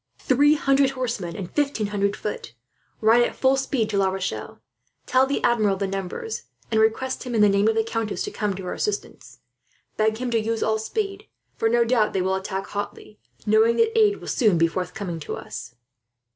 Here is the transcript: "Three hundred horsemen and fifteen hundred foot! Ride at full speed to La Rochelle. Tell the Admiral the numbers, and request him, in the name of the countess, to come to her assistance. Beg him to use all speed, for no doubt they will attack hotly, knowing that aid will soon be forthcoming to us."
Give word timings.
"Three 0.17 0.55
hundred 0.55 0.89
horsemen 0.97 1.35
and 1.35 1.51
fifteen 1.51 1.85
hundred 1.93 2.15
foot! 2.15 2.55
Ride 3.01 3.21
at 3.21 3.35
full 3.35 3.55
speed 3.55 3.87
to 3.91 3.99
La 3.99 4.09
Rochelle. 4.09 4.59
Tell 5.05 5.27
the 5.27 5.43
Admiral 5.43 5.75
the 5.77 5.85
numbers, 5.85 6.41
and 6.71 6.81
request 6.81 7.21
him, 7.21 7.35
in 7.35 7.41
the 7.41 7.47
name 7.47 7.67
of 7.67 7.75
the 7.75 7.83
countess, 7.83 8.23
to 8.23 8.31
come 8.31 8.55
to 8.55 8.63
her 8.63 8.73
assistance. 8.73 9.41
Beg 9.97 10.17
him 10.17 10.31
to 10.31 10.39
use 10.41 10.63
all 10.63 10.79
speed, 10.79 11.27
for 11.55 11.69
no 11.69 11.85
doubt 11.85 12.13
they 12.13 12.21
will 12.23 12.33
attack 12.33 12.65
hotly, 12.69 13.19
knowing 13.45 13.75
that 13.75 13.95
aid 13.95 14.19
will 14.19 14.27
soon 14.27 14.57
be 14.57 14.65
forthcoming 14.65 15.19
to 15.19 15.35
us." 15.35 15.75